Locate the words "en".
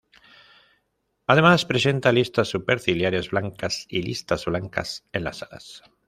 5.13-5.25